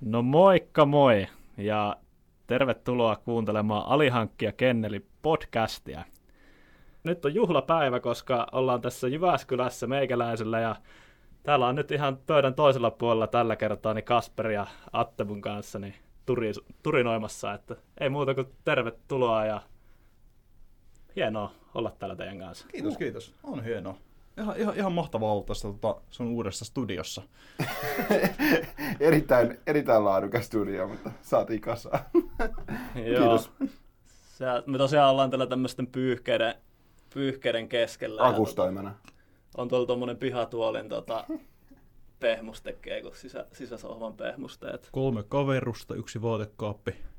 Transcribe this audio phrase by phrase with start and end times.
[0.00, 1.96] No moikka moi ja
[2.46, 6.04] tervetuloa kuuntelemaan Alihankkija Kenneli podcastia.
[7.04, 10.76] Nyt on juhlapäivä, koska ollaan tässä Jyväskylässä meikäläisellä ja
[11.42, 15.94] täällä on nyt ihan pöydän toisella puolella tällä kertaa niin Kasper ja Attebun kanssa niin
[16.26, 19.60] turi, turinoimassa, että ei muuta kuin tervetuloa ja
[21.16, 22.66] hienoa olla täällä teidän kanssa.
[22.68, 23.34] Kiitos, kiitos.
[23.42, 23.96] On hienoa.
[24.40, 27.22] Ihan, ihan, ihan mahtavaa olla tässä tota, sun uudessa studiossa.
[29.00, 32.00] erittäin, erittäin laadukas studio, mutta saatiin kasaan.
[32.94, 33.50] Kiitos.
[34.06, 36.54] Se, me tosiaan ollaan tällä tämmöisten pyyhkeiden,
[37.14, 38.26] pyyhkeiden keskellä.
[38.26, 38.94] Akustoimena.
[39.56, 41.24] On tuolla tuommoinen pihatuolin tota,
[42.20, 44.88] pehmuste, kun sisä, sisäsohvan pehmusteet.
[44.92, 47.09] Kolme kaverusta, yksi vaatekaappi.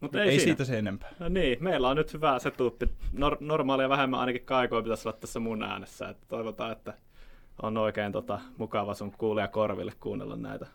[0.00, 1.10] Mutta ei, ei siitä se enempää.
[1.18, 2.82] No niin, meillä on nyt hyvä setup.
[3.14, 6.08] Nor- normaalia vähemmän ainakin kaikoa pitäisi olla tässä mun äänessä.
[6.08, 6.94] Että toivotaan, että
[7.62, 10.66] on oikein tota, mukava sun kuulia korville kuunnella näitä,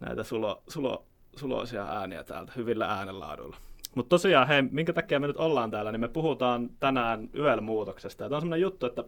[0.00, 3.56] näitä sulo, sulo, suloisia ääniä täältä hyvillä äänenlaaduilla.
[3.94, 8.24] Mutta tosiaan, hei, minkä takia me nyt ollaan täällä, niin me puhutaan tänään YEL-muutoksesta.
[8.24, 9.04] Tämä on sellainen juttu, että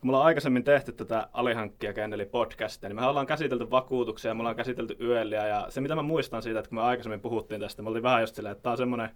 [0.00, 4.40] kun me ollaan aikaisemmin tehty tätä alihankkia eli podcastia, niin me ollaan käsitelty vakuutuksia, me
[4.40, 7.82] ollaan käsitelty yöliä, ja se mitä mä muistan siitä, että kun me aikaisemmin puhuttiin tästä,
[7.82, 9.10] me oltiin vähän just silleen, että tämä on semmoinen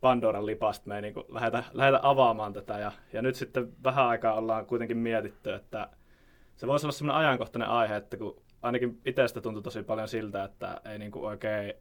[0.00, 4.34] Pandoran lipasta, me ei niin lähdetä, lähdetä avaamaan tätä, ja, ja nyt sitten vähän aikaa
[4.34, 5.88] ollaan kuitenkin mietitty, että
[6.56, 10.80] se voisi olla semmoinen ajankohtainen aihe, että kun ainakin itsestä tuntui tosi paljon siltä, että
[10.84, 11.74] ei niin kuin oikein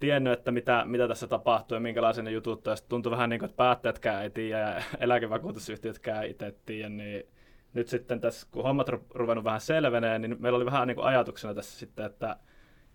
[0.00, 3.50] tiennyt, että mitä, mitä tässä tapahtuu ja minkälaisia ne jutut, ja tuntui vähän niin kuin,
[3.50, 7.26] että päättäjätkään ei tiedä ja eläkevakuutusyhtiötkään itse tiedä, niin
[7.74, 11.54] nyt sitten tässä, kun hommat ruvennut vähän selvenee, niin meillä oli vähän niin kuin ajatuksena
[11.54, 12.36] tässä sitten, että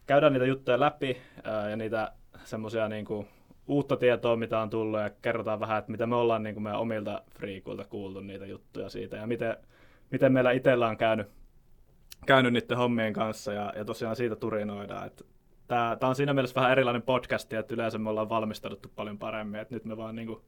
[0.07, 1.17] käydään niitä juttuja läpi
[1.69, 2.11] ja niitä
[2.43, 3.27] semmoisia niin kuin
[3.67, 6.79] uutta tietoa, mitä on tullut ja kerrotaan vähän, että mitä me ollaan niin kuin meidän
[6.79, 9.57] omilta friikuilta kuultu niitä juttuja siitä ja miten,
[10.11, 11.27] miten meillä itsellä on käynyt,
[12.25, 15.07] käynyt niiden hommien kanssa ja, ja tosiaan siitä turinoidaan.
[15.07, 15.23] Että
[15.67, 19.59] tämä, tämä on siinä mielessä vähän erilainen podcast, että yleensä me ollaan valmistauduttu paljon paremmin,
[19.59, 20.41] että nyt me vaan niin kuin,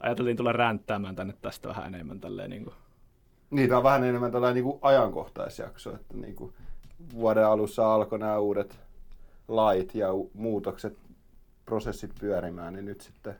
[0.00, 2.74] ajateltiin tulla ränttäämään tänne tästä vähän enemmän tälleen niin kuin,
[3.52, 6.52] Niitä on vähän enemmän tällainen niin ajankohtaisjakso, että niin kuin
[7.14, 8.78] vuoden alussa alkoi nämä uudet
[9.48, 10.98] lait ja muutokset,
[11.64, 13.34] prosessit pyörimään, niin nyt sitten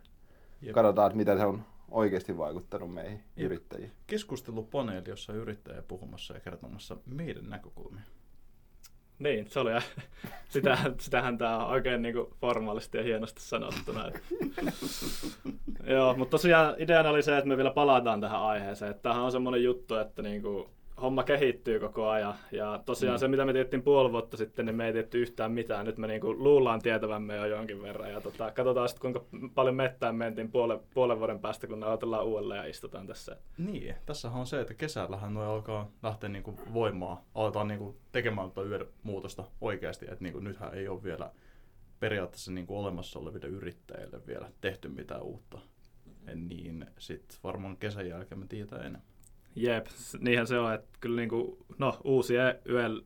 [0.63, 0.75] Jep.
[0.75, 3.47] katsotaan, että miten se on oikeasti vaikuttanut meihin Jep.
[3.47, 3.93] yrittäjiin.
[4.07, 8.03] Keskustelupaneeli, jossa yrittäjä puhumassa ja kertomassa meidän näkökulmia.
[9.19, 9.71] Niin, se oli.
[10.49, 14.11] Sitä, sitähän tämä on oikein niin kuin formaalisti ja hienosti sanottuna.
[15.95, 18.95] Joo, mutta tosiaan ideana oli se, että me vielä palataan tähän aiheeseen.
[19.03, 20.69] Tämähän on semmoinen juttu, että niin kuin
[21.03, 22.35] homma kehittyy koko ajan.
[22.53, 23.19] Ja tosiaan mm.
[23.19, 25.87] se, mitä me tiettiin puoli vuotta sitten, niin me ei tietty yhtään mitään.
[25.87, 28.11] Nyt me niinku luullaan tietävämme jo jonkin verran.
[28.11, 32.59] Ja tota, katsotaan sitten, kuinka paljon mettään mentiin puolen, puolen vuoden päästä, kun aloitellaan uudelleen
[32.59, 33.37] ja istutaan tässä.
[33.59, 37.19] Niin, tässä on se, että kesällähän noi alkaa lähteä niinku voimaan.
[37.35, 40.05] Aletaan niinku tekemään tuota muutosta oikeasti.
[40.05, 41.31] Että niinku nythän ei ole vielä
[42.01, 45.59] periaatteessa niinku olemassa oleville yrittäjille vielä tehty mitään uutta.
[46.35, 49.12] Niin sitten varmaan kesän jälkeen me tietää enemmän.
[49.57, 49.87] Jep,
[50.21, 53.03] niinhän se on, että kyllä niin kuin, no, uusia yöl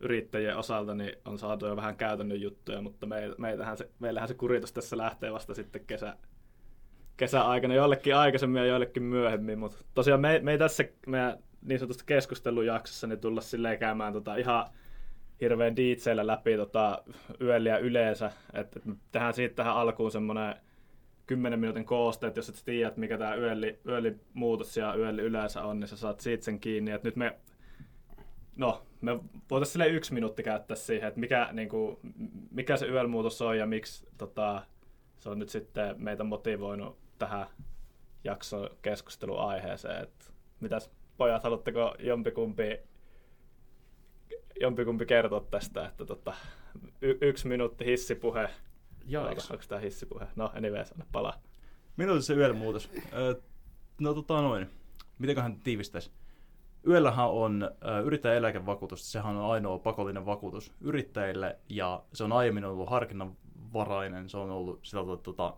[0.00, 4.34] yrittäjien osalta niin on saatu jo vähän käytännön juttuja, mutta me, meitähän se, meillähän se
[4.34, 6.16] kuritus tässä lähtee vasta sitten kesä,
[7.16, 12.04] kesäaikana, jollekin aikaisemmin ja joillekin myöhemmin, mutta tosiaan me, me ei tässä meidän niin sanotusti
[12.06, 14.66] keskustelujaksossa niin tulla silleen käymään tota ihan
[15.40, 17.02] hirveän diitseillä läpi tota
[17.40, 20.54] yöliä yleensä, että et tehdään siitä tähän alkuun semmoinen
[21.26, 25.80] 10 minuutin koosteet, jos et tiedä, mikä tämä yöli, yöli muutos ja yöli yleensä on,
[25.80, 26.90] niin sä saat siitä sen kiinni.
[26.90, 27.38] Et nyt me,
[28.56, 29.18] no, me
[29.50, 31.96] voitaisiin yksi minuutti käyttää siihen, että mikä, niin kuin,
[32.50, 34.62] mikä se yöl muutos on ja miksi tota,
[35.18, 37.46] se on nyt sitten meitä motivoinut tähän
[38.24, 40.02] jakson keskusteluaiheeseen.
[40.02, 42.78] Et mitäs pojat, haluatteko jompikumpi,
[44.60, 46.34] jompikumpi kertoa tästä, että tota,
[47.02, 48.48] y- yksi minuutti hissipuhe
[49.06, 49.50] Jaaks.
[49.50, 50.26] Onko tämä hissipuhe?
[50.36, 51.42] No, anyways, anna palaa.
[52.20, 52.90] Se yöllä muutos.
[54.00, 54.70] no tota noin,
[55.18, 56.10] mitenköhän tiivistäisi?
[56.86, 62.90] Yöllähän on äh, yrittäjäeläkevakuutus, sehän on ainoa pakollinen vakuutus yrittäjille ja se on aiemmin ollut
[62.90, 65.54] harkinnanvarainen, se on ollut sitä, että tota,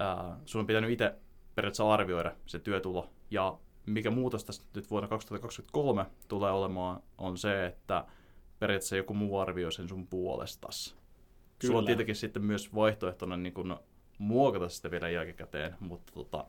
[0.00, 1.14] äh, sun on pitänyt itse
[1.54, 7.66] periaatteessa arvioida se työtulo ja mikä muutos tästä nyt vuonna 2023 tulee olemaan on se,
[7.66, 8.04] että
[8.58, 10.99] periaatteessa joku muu arvioi sen sun puolestasi.
[11.60, 11.70] Kyllä.
[11.70, 13.74] Sulla on tietenkin sitten myös vaihtoehtona niin kuin
[14.18, 16.44] muokata sitä vielä jälkikäteen, mutta tota,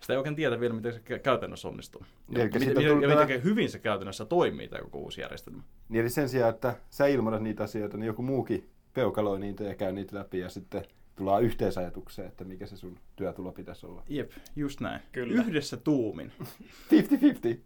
[0.00, 2.02] sitä ei oikein tiedä vielä, miten se käytännössä onnistuu.
[2.28, 5.62] Ja, miten, miten, ja miten hyvin se käytännössä toimii tämä koko uusi järjestelmä.
[5.88, 9.74] Niin eli sen sijaan, että sä ilmoitat niitä asioita, niin joku muukin peukaloi niitä ja
[9.74, 10.84] käy niitä läpi ja sitten
[11.16, 14.02] tullaan yhteisajatukseen, että mikä se sun työtulo pitäisi olla.
[14.08, 15.00] Jep, just näin.
[15.12, 15.42] Kyllä.
[15.42, 16.32] Yhdessä tuumin.
[16.38, 17.58] 50-50.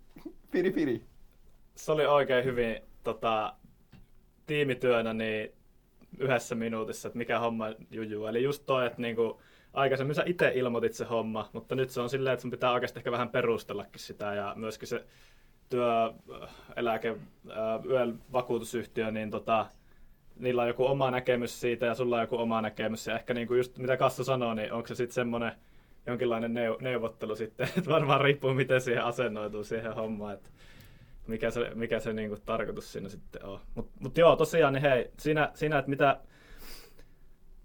[0.51, 1.05] Piri piri.
[1.75, 3.55] Se oli oikein hyvin tota,
[4.47, 5.53] tiimityönä niin
[6.19, 8.27] yhdessä minuutissa, että mikä homma jujuu.
[8.27, 9.41] Eli just toi, että niinku,
[9.73, 12.99] aikaisemmin sä itse ilmoitit se homma, mutta nyt se on silleen, että sun pitää oikeasti
[12.99, 15.05] ehkä vähän perustellakin sitä ja myöskin se
[15.69, 17.17] työeläke,
[17.91, 19.67] yöl vakuutusyhtiö, niin tota,
[20.37, 23.07] niillä on joku oma näkemys siitä ja sulla on joku oma näkemys.
[23.07, 25.53] Ja ehkä niinku just mitä Kassu sanoo, niin onko se sitten semmoinen
[26.07, 30.51] jonkinlainen neu- neuvottelu sitten, että varmaan riippuu miten siihen asennoituu siihen hommaan, että
[31.27, 33.61] mikä se, mikä se niinku tarkoitus siinä sitten on.
[33.75, 36.21] Mutta mut joo, tosiaan, niin hei, siinä, siinä että mitä,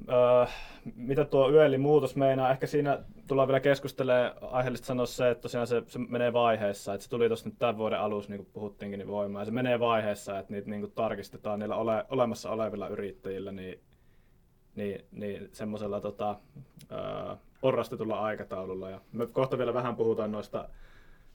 [0.10, 0.46] öö,
[0.96, 4.34] mitä tuo yöli muutos meinaa, ehkä siinä tullaan vielä keskustelemaan.
[4.42, 7.78] Aiheellisesti sanoa se, että tosiaan se, se menee vaiheessa, että se tuli tuossa nyt tämän
[7.78, 10.92] vuoden alussa, niin kuin puhuttiinkin, niin voimaan, ja se menee vaiheessa, että niitä niin kuin
[10.92, 13.80] tarkistetaan niillä ole, olemassa olevilla yrittäjillä, niin,
[14.76, 16.36] niin, niin semmoisella tota,
[16.92, 20.70] öö, porrastetulla aikataululla, ja me kohta vielä vähän puhutaan noista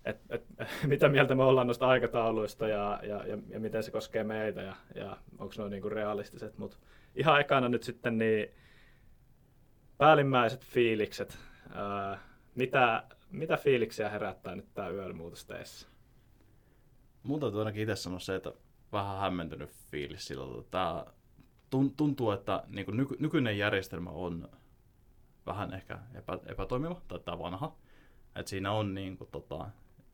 [0.05, 0.45] et, et,
[0.87, 4.77] mitä mieltä me ollaan noista aikatauluista ja, ja, ja, ja miten se koskee meitä ja,
[4.95, 6.59] ja onko ne niinku realistiset.
[6.59, 6.77] Mutta
[7.15, 8.49] ihan ekana nyt sitten niin
[9.99, 11.39] päällimmäiset fiilikset.
[11.75, 12.19] Ää,
[12.55, 15.89] mitä, mitä fiiliksiä herättää nyt tämä yömuutos teissä?
[17.23, 18.53] Mun täytyy ainakin itse sanoa se, että
[18.93, 21.07] vähän hämmentynyt fiilis sillä, tämä
[21.97, 24.49] tuntuu, että niin nyky, nykyinen järjestelmä on
[25.47, 27.77] vähän ehkä epä, epätoimiva, tai tämä vanha.
[28.37, 29.71] Että siinä on niin kuin, tota,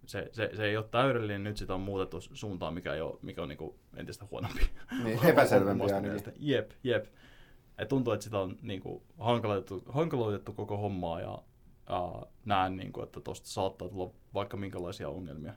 [0.07, 3.43] se, se, se ei ole täydellinen, nyt sitä on muutettu suuntaan, mikä, ei ole, mikä
[3.43, 4.71] on niin kuin entistä huonompi.
[5.05, 6.33] Niin, epäselvempi ainakin.
[6.39, 7.07] Jep, jep.
[7.79, 12.93] Et tuntuu, että sitä on niin kuin, hankaloitettu, hankaloitettu koko hommaa ja uh, näen, niin
[12.93, 15.53] kuin, että tuosta saattaa tulla vaikka minkälaisia ongelmia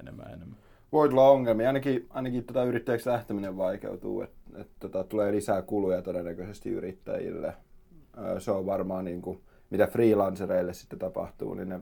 [0.00, 0.58] enemmän ja enemmän.
[0.92, 1.66] Voi tulla ongelmia.
[1.66, 4.22] Ainakin, ainakin tota yrittäjäksi lähteminen vaikeutuu.
[4.22, 7.54] Et, et, tota, tulee lisää kuluja todennäköisesti yrittäjille.
[8.38, 9.40] Se on varmaan, niin kuin,
[9.70, 11.80] mitä freelancereille sitten tapahtuu, niin ne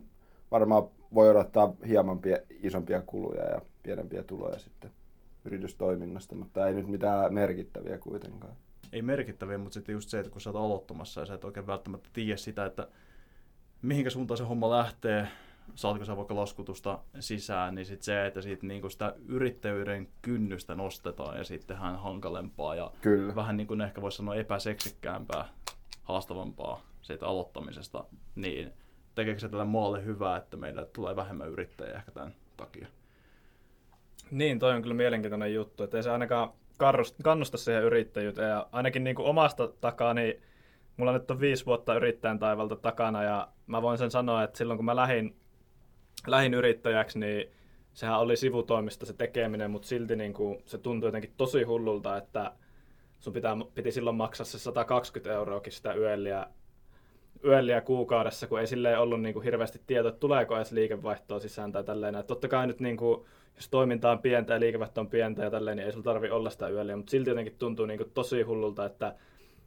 [0.51, 0.83] varmaan
[1.15, 4.91] voi odottaa hieman pie, isompia kuluja ja pienempiä tuloja sitten
[5.45, 8.57] yritystoiminnasta, mutta ei nyt mitään merkittäviä kuitenkaan.
[8.93, 11.67] Ei merkittäviä, mutta sitten just se, että kun sä oot aloittamassa ja sä et oikein
[11.67, 12.89] välttämättä tiedä sitä, että
[13.83, 15.29] mihinkä suuntaan se homma lähtee,
[15.75, 21.39] saatko sä vaikka laskutusta sisään, niin sitten se, että siitä niinku sitä yrittäjyyden kynnystä nostetaan
[21.39, 23.35] ja sitten tehdään hankalempaa ja Kyllä.
[23.35, 25.49] vähän niin kuin ehkä voisi sanoa epäseksikkäämpää,
[26.03, 28.05] haastavampaa siitä aloittamisesta,
[28.35, 28.73] niin
[29.17, 32.87] tekeekö se tälle maalle hyvää, että meillä tulee vähemmän yrittäjiä ehkä tämän takia?
[34.31, 36.53] Niin, toi on kyllä mielenkiintoinen juttu, että ei se ainakaan
[37.23, 38.49] kannusta siihen yrittäjyyteen.
[38.49, 40.43] Ja ainakin niin kuin omasta takaa, niin
[40.97, 44.79] mulla nyt on viisi vuotta yrittäjän taivalta takana ja mä voin sen sanoa, että silloin
[44.79, 45.37] kun mä lähdin,
[46.27, 47.51] lähdin yrittäjäksi, niin
[47.95, 52.53] sehän oli sivutoimista se tekeminen, mutta silti niin kuin se tuntui jotenkin tosi hullulta, että
[53.19, 55.93] sun pitää, piti silloin maksaa se 120 euroakin sitä
[57.45, 61.73] yölliä kuukaudessa, kun ei silleen ollut niin kuin hirveästi tietoa, että tuleeko edes liikevaihtoa sisään
[61.73, 62.15] tai tälleen.
[62.15, 63.25] Että totta kai nyt niin kuin,
[63.57, 66.51] jos toiminta on pientä ja liikevaihto on pientä ja tälleen, niin ei sulla tarvi olla
[66.51, 69.15] sitä yölliä, mutta silti jotenkin tuntuu niin kuin tosi hullulta, että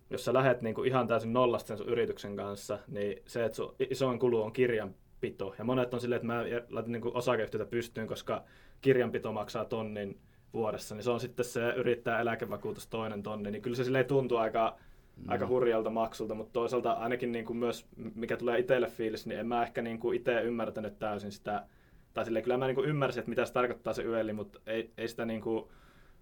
[0.10, 3.56] jos sä lähdet niin kuin ihan täysin nollasta sen sun yrityksen kanssa, niin se, että
[3.56, 5.56] sun isoin kulu on kirjanpito.
[5.58, 8.44] Ja monet on silleen, että mä laitan niin osakeyhtiötä pystyyn, koska
[8.82, 10.20] kirjanpito maksaa tonnin
[10.54, 14.38] vuodessa, niin se on sitten se yrittää eläkevakuutus toinen tonni, niin kyllä se silleen tuntuu
[14.38, 14.78] aika
[15.24, 15.30] mm.
[15.30, 17.86] aika hurjalta maksulta, mutta toisaalta ainakin niin kuin myös,
[18.16, 21.66] mikä tulee itselle fiilis, niin en mä ehkä niin kuin itse ymmärtänyt täysin sitä,
[22.14, 24.92] tai silleen kyllä mä niin kuin ymmärsin, että mitä se tarkoittaa se yöli, mutta ei,
[24.98, 25.66] ei sitä niin kuin,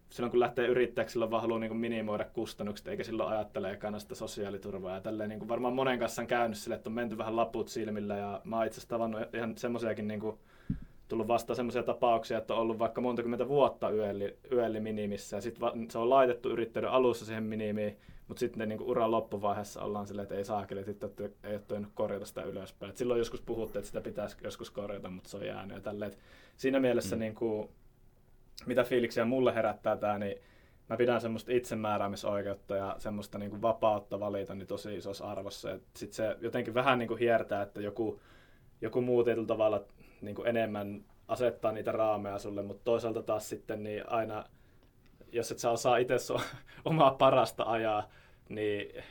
[0.09, 3.99] silloin kun lähtee yrittäjäksi, silloin vaan haluaa niin kuin minimoida kustannukset, eikä silloin ajattele ekana
[3.99, 4.95] sitä sosiaaliturvaa.
[4.95, 7.68] Ja tälleen niin kuin varmaan monen kanssa on käynyt sille, että on menty vähän laput
[7.68, 10.37] silmillä, ja mä oon itse asiassa tavannut ihan semmoisiakin niin kuin,
[11.07, 15.42] tullut vasta semmoisia tapauksia, että on ollut vaikka monta kymmentä vuotta yöli, yöli minimissä, ja
[15.42, 17.97] sitten se on laitettu yrittäjän alussa siihen minimiin,
[18.28, 21.07] mutta sitten niin uran loppuvaiheessa ollaan silleen, että ei saakeli, että
[21.44, 22.90] ei ole toinut korjata sitä ylöspäin.
[22.90, 26.12] Et silloin joskus puhuttiin, että sitä pitäisi joskus korjata, mutta se on jäänyt ja tälleen.
[26.57, 27.19] Siinä mielessä, mm.
[27.19, 27.69] niin kuin,
[28.66, 30.38] mitä fiiliksiä mulle herättää tämä, niin
[30.90, 35.80] mä pidän semmoista itsemääräämisoikeutta ja semmoista niin kuin vapautta valita niin tosi isossa arvossa.
[35.96, 38.19] Sitten se jotenkin vähän niin kuin hiertää, että joku,
[38.81, 39.84] joku muu tietyllä tavalla
[40.22, 44.44] niin kuin enemmän asettaa niitä raameja sulle, mutta toisaalta taas sitten niin aina–
[45.31, 46.16] jos et sä osaa itse
[46.86, 48.10] omaa parasta ajaa,
[48.50, 49.04] niin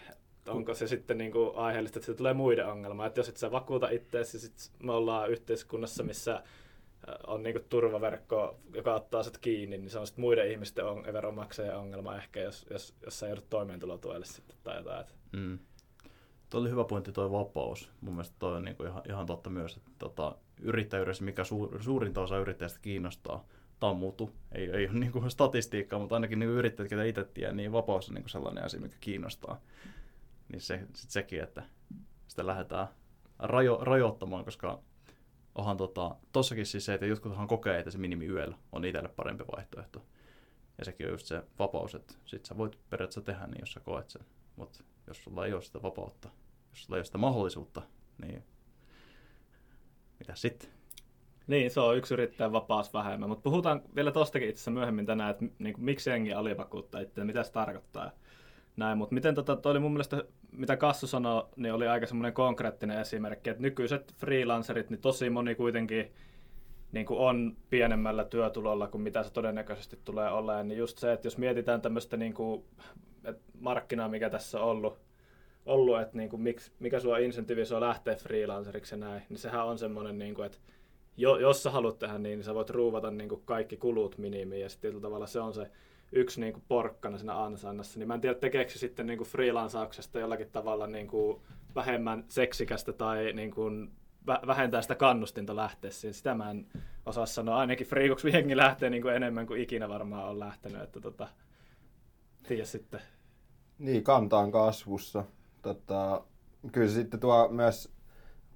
[0.49, 3.07] onko se sitten niin kuin aiheellista, että se tulee muiden ongelma.
[3.07, 6.43] Että jos et sä vakuuta itseäsi, sit me ollaan yhteiskunnassa, missä äh,
[7.27, 11.05] on niin kuin turvaverkko, joka ottaa sut kiinni, niin se on sitten muiden ihmisten on,
[11.13, 15.07] veronmaksajien ongelma ehkä, jos, jos, jos sä joudut toimeentulotuelle sitten tai jotain.
[15.33, 15.59] Mm.
[16.51, 17.91] Tuo oli hyvä pointti tuo vapaus.
[18.01, 21.83] Mun mielestä toi on niin kuin ihan, ihan totta myös, että tota, yrittäjyydessä, mikä suur,
[21.83, 23.45] suurinta osa yrittäjistä kiinnostaa,
[23.80, 24.30] tammutu.
[24.52, 28.09] Ei, ei ole niin kuin statistiikkaa, mutta ainakin niin yrittäjät, ketä itse tiedä, niin vapaus
[28.09, 29.61] on niin kuin sellainen asia, mikä kiinnostaa.
[30.49, 31.62] Niin se, sit sekin, että
[32.28, 32.88] sitä lähdetään
[33.38, 34.83] rajo, rajoittamaan, koska
[35.54, 39.45] onhan tota, tossakin siis se, että jotkuthan kokee, että se minimi yöllä on itselle parempi
[39.56, 40.02] vaihtoehto.
[40.78, 43.80] Ja sekin on just se vapaus, että sit sä voit periaatteessa tehdä niin, jos sä
[43.80, 44.23] koet sen.
[44.56, 46.28] Mutta jos sulla ei ole sitä vapautta,
[46.71, 47.83] jos sulla ei ole sitä mahdollisuutta,
[48.18, 48.45] niin
[50.18, 50.75] mitä sitten?
[51.47, 55.45] Niin, se on yksi yrittäjän vapaus vähemmän, mutta puhutaan vielä tostakin itse myöhemmin tänään, että
[55.59, 58.11] niin kuin, miksi jengi alivakuuttaa itse, mitä se tarkoittaa.
[58.76, 62.33] Näin, mutta miten tota, toi oli mun mielestä, mitä Kassu sanoi, niin oli aika semmoinen
[62.33, 66.12] konkreettinen esimerkki, että nykyiset freelancerit, niin tosi moni kuitenkin
[66.93, 71.26] niin kuin on pienemmällä työtulolla kuin mitä se todennäköisesti tulee olemaan, niin just se, että
[71.26, 72.65] jos mietitään tämmöistä niin kuin,
[73.25, 74.99] että markkinaa, mikä tässä on ollut,
[75.67, 79.79] ollut että niin kuin, miksi, mikä sua insentiivisoi lähteä freelanceriksi ja näin, niin sehän on
[79.79, 80.59] semmoinen, niin kuin, että
[81.17, 84.63] jo, jos sä haluat tehdä niin, niin sä voit ruuvata niin kuin kaikki kulut minimiin
[84.63, 85.71] ja sitten tavalla se on se
[86.13, 87.99] yksi niin kuin porkkana siinä ansainnassa.
[87.99, 91.41] Niin mä en tiedä, tekeekö se sitten niin kuin freelancauksesta jollakin tavalla niin kuin
[91.75, 93.91] vähemmän seksikästä tai niin kuin
[94.27, 96.15] vähentää sitä kannustinta lähteä siihen.
[96.15, 96.67] Sitä mä en
[97.07, 97.57] osaa sanoa.
[97.57, 100.83] Ainakin friikoksi jengi lähtee niin kuin enemmän kuin ikinä varmaan on lähtenyt.
[100.83, 101.29] Että tota,
[102.49, 103.01] tiedä sitten.
[103.79, 105.25] Niin, kanta on kasvussa.
[105.63, 106.25] Tota,
[106.73, 107.96] kyllä sitten tuo myös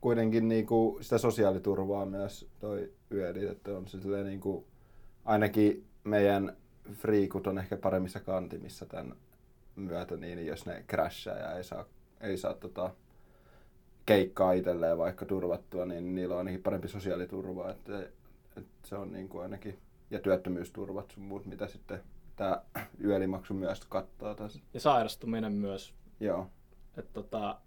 [0.01, 3.87] kuitenkin niin kuin sitä sosiaaliturvaa myös toi yöli, että on
[4.25, 4.65] niin kuin,
[5.25, 6.57] ainakin meidän
[6.93, 9.17] friikut on ehkä paremmissa kantimissa tämän
[9.77, 11.85] myötä, niin jos ne crashaa ja ei saa,
[12.21, 12.91] ei saa tota,
[14.07, 18.03] keikkaa itselleen vaikka turvattua, niin niillä on ainakin parempi sosiaaliturva, että,
[18.57, 19.79] että se on niin kuin ainakin,
[20.11, 22.01] ja työttömyysturvat sun muut, mitä sitten
[22.37, 22.63] tämä
[23.05, 24.61] yölimaksu myös kattaa tässä.
[24.75, 25.95] Ja sairastuminen myös.
[26.21, 26.47] Joo.
[26.97, 27.61] Että tota,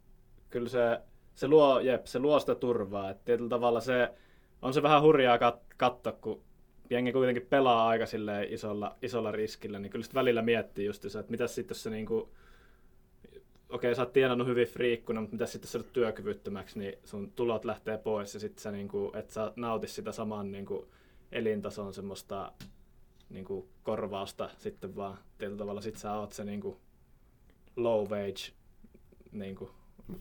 [0.49, 1.01] kyllä se,
[1.35, 3.09] se, luo, jep, se luo sitä turvaa.
[3.09, 4.09] että tietyllä tavalla se,
[4.61, 6.41] on se vähän hurjaa kat- katsoa, kun
[6.89, 8.05] jengi kuitenkin pelaa aika
[8.49, 12.29] isolla, isolla riskillä, niin kyllä sitten välillä miettii just että mitä sitten jos se niinku,
[13.69, 17.65] okei, okay, sä oot tienannut hyvin friikkuna, mutta mitä sitten sä työkyvyttömäksi, niin sun tulot
[17.65, 20.87] lähtee pois ja sitten sä niinku, et sä nauti sitä saman niinku
[21.31, 22.51] elintason semmoista
[23.29, 26.79] niinku korvausta sitten vaan tietyllä tavalla sit sä oot se niinku
[27.75, 28.53] low wage
[29.31, 29.71] niinku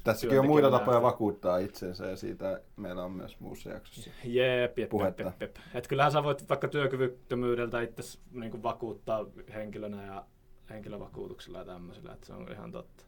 [0.04, 4.90] Tässäkin on muita tapoja vakuuttaa itsensä ja siitä meillä on myös muussa jaksossa Jep, jep,
[4.90, 5.22] puhetta.
[5.22, 5.56] Jep, jep, jep.
[5.74, 10.24] Et kyllähän sä voit vaikka työkyvyttömyydeltä itse niin vakuuttaa henkilönä ja
[10.70, 13.04] henkilövakuutuksella ja tämmöisellä, että se on ihan totta.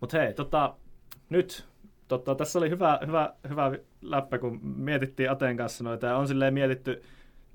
[0.00, 0.74] Mutta hei, tota,
[1.28, 1.66] nyt
[2.08, 3.72] tota, tässä oli hyvä, hyvä, hyvä
[4.02, 7.02] läppä, kun mietittiin Aten kanssa noita ja on silleen mietitty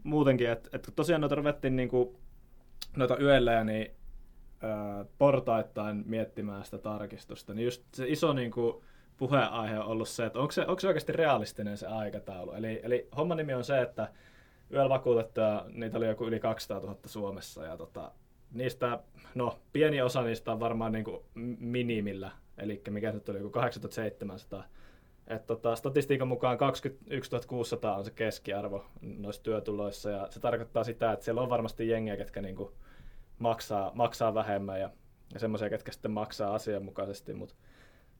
[0.03, 2.17] muutenkin, että, että tosiaan noita ruvettiin niin kuin,
[2.98, 3.91] noita yöllä niin
[5.18, 8.84] portaittain miettimään sitä tarkistusta, niin just se iso niin kuin,
[9.18, 12.51] puheenaihe on ollut se, että onko se, onko se oikeasti realistinen se aikataulu.
[12.51, 14.10] Eli, eli homman nimi on se, että
[14.74, 18.12] yöllä vakuutettuja, niitä oli joku yli 200 000 Suomessa, ja tota,
[18.51, 19.00] niistä,
[19.36, 21.24] no pieni osa niistä on varmaan niin kuin
[21.60, 24.63] minimillä, eli mikä se tuli, joku 8700.
[25.28, 31.12] Et tota, statistiikan mukaan 21 600 on se keskiarvo noissa työtuloissa, ja se tarkoittaa sitä,
[31.12, 32.74] että siellä on varmasti jengiä, ketkä niinku
[33.39, 34.89] maksaa, maksaa vähemmän ja,
[35.34, 37.55] ja semmoisia, ketkä sitten maksaa asianmukaisesti, mutta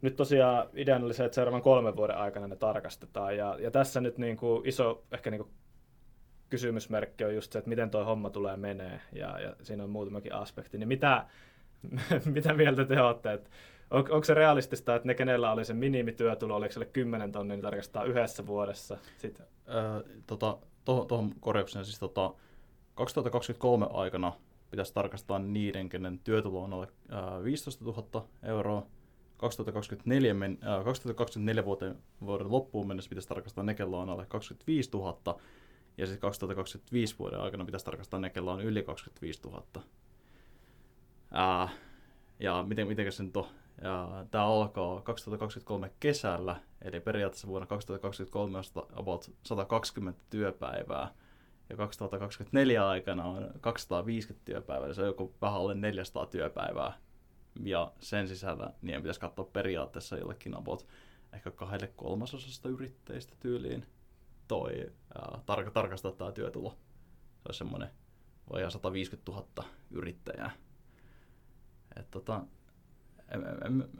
[0.01, 4.01] nyt tosiaan ideana oli se, että seuraavan kolmen vuoden aikana ne tarkastetaan ja, ja tässä
[4.01, 5.51] nyt niin kuin iso ehkä niin kuin
[6.49, 10.33] kysymysmerkki on just se, että miten tuo homma tulee menee ja, ja siinä on muutamakin
[10.33, 10.77] aspekti.
[10.77, 11.25] Niin mitä,
[12.35, 13.49] mitä mieltä te olette, että
[13.91, 17.63] on, onko se realistista, että ne, kenellä oli se minimityötulo, oliko se 10 tonnia, niin
[17.63, 18.97] tarkastaa yhdessä vuodessa?
[19.17, 19.45] Sitten?
[20.27, 22.33] Tota, tuohon korjaukseen siis tota,
[22.95, 24.33] 2023 aikana
[24.71, 26.88] pitäisi tarkastaa niiden, kenen työtulo on alle
[27.43, 28.85] 15 000 euroa.
[29.38, 35.39] 2024, men, äh, 2024 vuoden, loppuun mennessä pitäisi tarkastaa ne, kello on alle 25 000.
[35.97, 39.63] Ja sitten 2025 vuoden aikana pitäisi tarkastaa ne, kello on yli 25 000.
[41.38, 41.73] Äh,
[42.39, 43.47] ja miten, miten se nyt on?
[43.81, 51.13] Ja tämä alkaa 2023 kesällä, eli periaatteessa vuonna 2023 on about 120 työpäivää
[51.69, 56.93] ja 2024 aikana on 250 työpäivää, se on joku vähän alle 400 työpäivää.
[57.63, 60.88] Ja sen sisällä niin pitäisi katsoa periaatteessa jollekin about
[61.33, 63.85] ehkä kahdelle kolmasosasta yrittäjistä tyyliin
[64.47, 66.69] toi ää, tar- tarkastaa tämä työtulo.
[66.69, 67.89] Se olisi semmoinen
[68.53, 70.51] vajaa 150 000 yrittäjää.
[71.95, 72.41] Et tota,
[73.31, 73.43] en,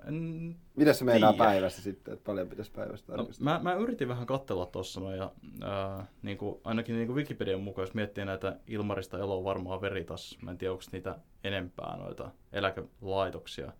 [0.08, 4.26] en, Mitä se meinaa päivässä sitten, että paljon pitäisi päivästä no, mä, mä, yritin vähän
[4.26, 5.32] katsella tuossa, no, ja
[5.62, 10.38] ää, niin kuin, ainakin niin kuin Wikipedian mukaan, jos miettii näitä Ilmarista Elo varmaan Veritas,
[10.42, 13.74] mä en tiedä onko niitä enempää noita eläkelaitoksia,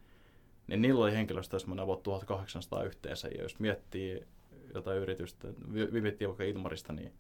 [0.68, 4.28] niin niillä oli henkilöstöä semmoinen about 1800 yhteensä, ja jos miettii
[4.74, 5.48] jotain yritystä,
[5.92, 7.14] miettii vaikka Ilmarista, niin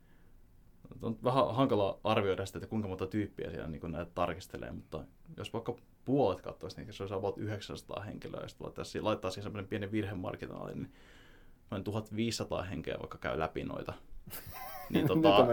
[1.02, 5.04] on vähän hankala arvioida sitä, että kuinka monta tyyppiä siellä niin näitä tarkistelee, mutta
[5.38, 5.76] jos vaikka
[6.10, 10.74] puolet katsoisi, niin se olisi about 900 henkilöä, jos laittaa, laittaa siihen sellainen pieni virhemarginaali,
[10.74, 10.94] niin
[11.72, 13.94] noin 1500 henkeä vaikka käy läpi noita.
[14.90, 15.48] niin, tota,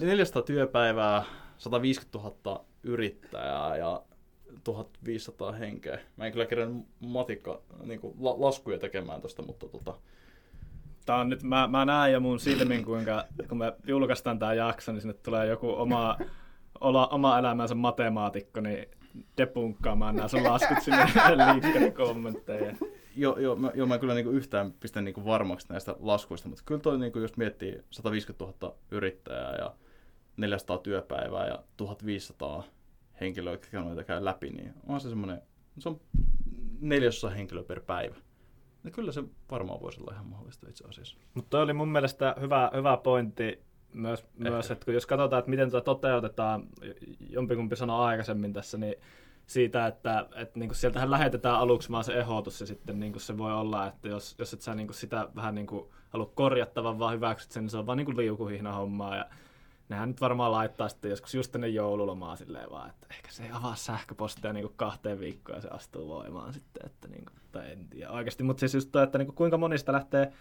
[0.00, 1.24] 400 työpäivää,
[1.58, 4.02] 150 000 yrittäjää ja
[4.64, 5.98] 1500 henkeä.
[6.16, 9.94] Mä en kyllä kerran matikka niin kuin, la, laskuja tekemään tosta, mutta tota,
[11.06, 14.92] Tää on nyt, mä, mä näen jo mun silmin, kuinka kun me julkaistaan tää jakso,
[14.92, 16.18] niin sinne tulee joku oma,
[16.80, 18.86] ola, oma elämänsä matemaatikko, niin
[19.38, 21.04] depunkkaamaan nämä sun laskut sinne
[21.52, 22.76] liikkeelle kommentteja.
[23.16, 26.62] Joo, joo, mä, joo, mä en kyllä niinku yhtään pistä niinku varmaksi näistä laskuista, mutta
[26.66, 29.74] kyllä toi, niinku, jos miettii 150 000 yrittäjää ja
[30.36, 32.64] 400 työpäivää ja 1500
[33.20, 35.42] henkilöä, jotka noita käy läpi, niin on se semmoinen,
[35.78, 36.00] se on
[36.80, 38.16] neljäsosa henkilöä per päivä.
[38.84, 41.16] Ja kyllä se varmaan voisi olla ihan mahdollista itse asiassa.
[41.34, 45.50] Mutta toi oli mun mielestä hyvä, hyvä pointti myös, myös että kun jos katsotaan, että
[45.50, 46.62] miten tätä toteutetaan,
[47.30, 48.94] jompikumpi sanoi aikaisemmin tässä, niin
[49.46, 53.52] siitä, että, että niin sieltähän lähetetään aluksi vaan se ehdotus ja sitten niin se voi
[53.52, 55.66] olla, että jos, jos et sä niin sitä vähän niin
[56.10, 59.26] halua korjattavan, vaan hyväksyt sen, niin se on vaan niin liukuhihna hommaa ja
[59.88, 63.50] nehän nyt varmaan laittaa sitten joskus just ennen joululomaa silleen vaan, että ehkä se ei
[63.52, 67.88] avaa sähköpostia niin kahteen viikkoon ja se astuu voimaan sitten, että niin kuin, tai en
[67.88, 70.32] tiedä oikeasti, mutta siis just toi, että niin kuin, kuinka monista lähtee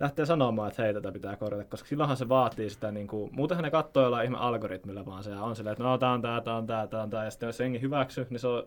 [0.00, 3.64] lähtee sanomaan, että hei, tätä pitää korjata, koska silloinhan se vaatii sitä, niin kuin, muutenhan
[3.64, 6.56] ne katsoo jollain ihme algoritmilla vaan se on silleen, että no tää on tää, tää
[6.56, 8.66] on tää, tää on tää, ja sitten jos jengi hyväksy, niin se on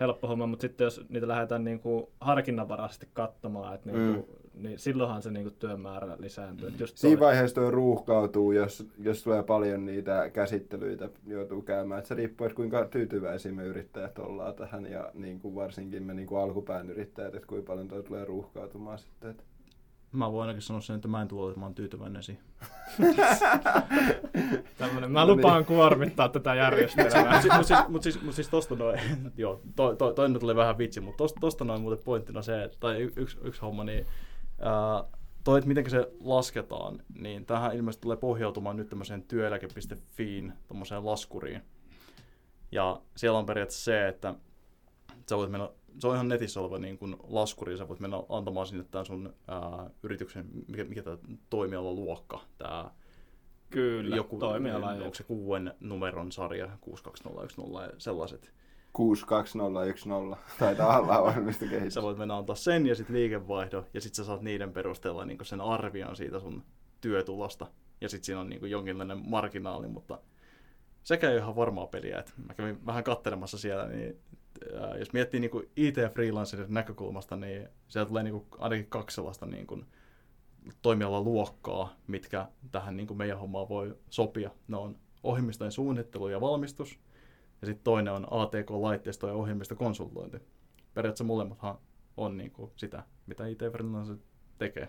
[0.00, 4.62] helppo homma, mutta sitten jos niitä lähdetään niin kuin harkinnanvaraisesti katsomaan, että niin kuin, mm.
[4.62, 6.70] niin silloinhan se niin kuin työmäärä lisääntyy.
[6.70, 6.76] Mm.
[6.78, 11.98] Just Siinä vaiheessa tuo ruuhkautuu, jos, jos tulee paljon niitä käsittelyitä, joutuu käymään.
[11.98, 16.14] Et se riippuu, että kuinka tyytyväisiä me yrittäjät ollaan tähän ja niin kuin varsinkin me
[16.14, 19.30] niin kuin alkupään yrittäjät, että kuinka paljon tuo tulee ruuhkautumaan sitten.
[19.30, 19.42] Että
[20.16, 22.44] Mä voin ainakin sanoa sen, että mä en tule olemaan tyytyväinen siihen.
[24.78, 27.32] Tämmönen, mä lupaan kuormittaa tätä järjestelmää.
[27.32, 29.00] Mutta siis, siis, mut siis, mut siis tosta noin,
[29.36, 33.00] joo, toi, toi, toi, tuli vähän vitsi, mutta tosta, tosta noin muuten pointtina se, tai
[33.16, 34.06] yksi, yksi homma, niin
[34.60, 35.04] ää,
[35.44, 41.62] toi, että miten se lasketaan, niin tähän ilmeisesti tulee pohjautumaan nyt tämmöiseen työeläke.fiin, tommoseen laskuriin.
[42.72, 44.34] Ja siellä on periaatteessa se, että
[45.28, 48.66] sä voit mennä se on ihan netissä oleva niin kuin laskuri, sä voit mennä antamaan
[48.66, 51.18] sinne tämän sun ää, yrityksen, mikä, mikä tämä
[51.50, 52.90] toimiala luokka, tämä
[53.70, 54.90] Kyllä, joku, toimiala.
[54.90, 58.52] Onko se kuuden numeron sarja, 62010 ja sellaiset.
[58.92, 61.94] 62010, taitaa olla ohjelmista kehitys.
[61.94, 65.38] Sä voit mennä antaa sen ja sitten liikevaihdo, ja sitten sä saat niiden perusteella niin
[65.42, 66.62] sen arvion siitä sun
[67.00, 67.66] työtulosta.
[68.00, 70.18] Ja sitten siinä on niin jonkinlainen marginaali, mutta
[71.02, 72.18] sekä ei ihan varmaa peliä.
[72.18, 74.20] Et mä kävin vähän kattelemassa siellä, niin
[74.74, 79.66] äh, jos miettii niin IT-freelancerin näkökulmasta, niin sieltä tulee niin kuin, ainakin kaksi sellaista niin
[79.66, 79.86] kuin,
[81.20, 84.50] luokkaa, mitkä tähän niin kuin meidän hommaan voi sopia.
[84.68, 86.98] Ne on ohjelmistojen suunnittelu ja valmistus,
[87.60, 90.38] ja sitten toinen on ATK-laitteisto ja ohjelmistokonsultointi.
[90.94, 91.78] Periaatteessa molemmathan
[92.16, 94.16] on niin kuin sitä, mitä it freelancer
[94.58, 94.88] tekee.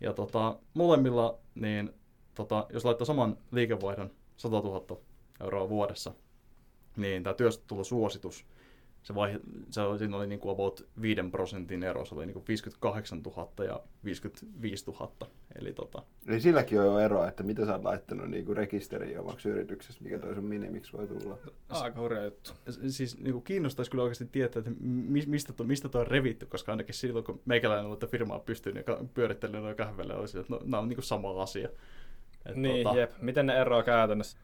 [0.00, 1.90] Ja tota, molemmilla, niin
[2.34, 5.00] tota, jos laittaa saman liikevaihdon 100 000
[5.40, 6.12] euroa vuodessa,
[6.96, 8.46] niin tämä työtulosuositus,
[9.06, 12.34] se, vaihe, se oli, siinä oli niin kuin about 5 prosentin ero, se oli niin
[12.34, 15.12] kuin 58 000 ja 55 000.
[15.60, 16.02] Eli, tota...
[16.28, 20.04] Eli silläkin on jo eroa, että mitä sä oot laittanut niin kuin rekisteriin omaksi yrityksessä,
[20.04, 21.38] mikä toi sun minimiksi voi tulla.
[21.68, 22.50] Aika hurja juttu.
[22.88, 24.72] Siis niin kuin kiinnostaisi kyllä oikeasti tietää, että
[25.26, 29.08] mistä, to, mistä toi on revitty, koska ainakin silloin, kun meikäläinen oli firmaa pystyy niin
[29.14, 31.68] pyörittelemään noin kahvelle, olisi, että no, nämä on niin kuin sama asia.
[32.46, 32.98] Et, niin, tota...
[32.98, 33.12] jep.
[33.20, 34.38] Miten ne eroaa käytännössä?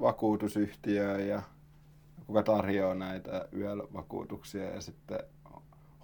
[0.00, 1.42] vakuutusyhtiöön ja
[2.26, 5.18] kuka tarjoaa näitä yövakuutuksia ja sitten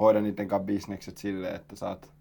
[0.00, 2.12] hoida niiden kanssa bisnekset silleen, että saat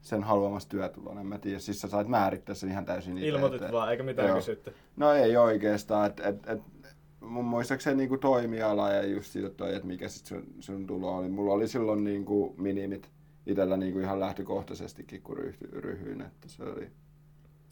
[0.00, 1.18] sen haluamassa työtulon.
[1.18, 3.28] En mä tiedä, siis sä saat määrittää sen ihan täysin itse.
[3.28, 4.36] Ilmoitit että, vaan, eikä mitään joo.
[4.36, 4.74] kysytty.
[4.96, 6.06] No ei oikeastaan.
[6.06, 6.62] Et, et, et,
[7.20, 11.28] mun muistaakseni niin toimiala ja just siitä toi, että mikä sit sun, sun tulo oli.
[11.28, 13.10] Mulla oli silloin niin kuin minimit
[13.46, 16.20] itsellä niin kuin ihan lähtökohtaisestikin, kun ryhty, ryhyin.
[16.20, 16.90] Että se oli...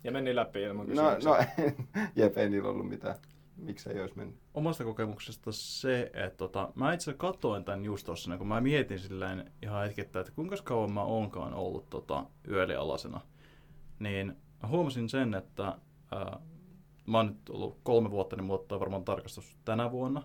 [0.04, 1.36] Ja meni läpi ilman No, no
[2.16, 3.14] jep, ei niillä ollut mitään.
[3.56, 4.36] Miksi ei olisi mennyt?
[4.54, 8.98] Omasta kokemuksesta se, että tota, mä itse katoin tämän just tossa, niin kun mä mietin
[8.98, 13.20] silleen ihan hetkittäin, että kuinka kauan mä onkaan ollut tota, yölialasena,
[13.98, 15.78] niin mä huomasin sen, että
[16.12, 16.40] ää,
[17.06, 20.22] mä oon nyt ollut kolme vuotta, niin muuttaa varmaan tarkastus tänä vuonna,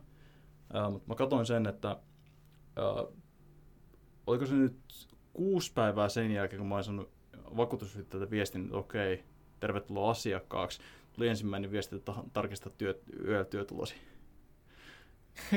[0.74, 3.06] ää, mutta mä katoin sen, että ää,
[4.28, 5.09] oliko se nyt
[5.40, 7.10] kuusi päivää sen jälkeen, kun mä olin saanut
[7.58, 9.24] vakuutusyhtiöltä viestin, että okei,
[9.60, 10.82] tervetuloa asiakkaaksi,
[11.14, 13.96] tuli ensimmäinen viesti, että tarkista työ, yötyötulosi.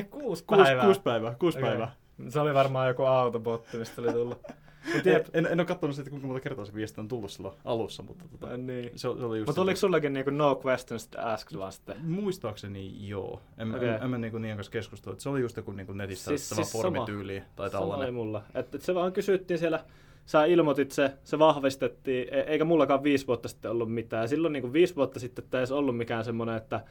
[0.09, 0.65] kuusi päivää?
[0.65, 1.69] Kuusi, kuusi päivää, kuusi okay.
[1.69, 1.95] päivää.
[2.29, 4.41] Se oli varmaan joku autobotti, mistä oli tullut.
[5.05, 8.03] en, en, en, ole katsonut sitä, kuinka monta kertaa se viesti on tullut silloin alussa,
[8.03, 8.89] mutta tota, niin.
[8.89, 11.95] se, se, oli just Mutta oliko sullakin niinku no questions asked vaan sitten?
[12.03, 13.41] Muistaakseni joo.
[13.57, 13.87] En, okay.
[13.87, 15.19] en, en mä niinku niiden kanssa keskustella.
[15.19, 17.93] Se oli just joku niinku netistä siis, siis formityyli tai tällainen.
[17.95, 18.43] Sama oli mulla.
[18.55, 19.83] Et, et se vaan kysyttiin siellä
[20.25, 24.29] sä ilmoitit se, se vahvistettiin, e- eikä mullakaan viisi vuotta sitten ollut mitään.
[24.29, 26.83] Silloin niin kuin viisi vuotta sitten tämä ei ollut mikään semmoinen, että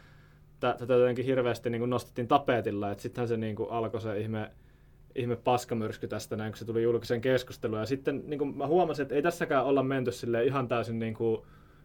[0.60, 4.50] tätä jotenkin hirveästi niin kuin nostettiin tapetilla, että sittenhän se niin kuin alkoi se ihme,
[5.14, 7.80] ihme paskamyrsky tästä näin, kun se tuli julkiseen keskusteluun.
[7.80, 10.10] Ja sitten niin kuin mä huomasin, että ei tässäkään olla menty
[10.44, 11.42] ihan täysin niin kuin